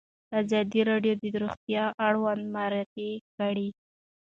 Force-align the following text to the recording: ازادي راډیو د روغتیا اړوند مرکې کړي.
ازادي 0.41 0.81
راډیو 0.89 1.13
د 1.21 1.25
روغتیا 1.43 1.83
اړوند 2.07 2.43
مرکې 2.55 3.11
کړي. 3.37 3.69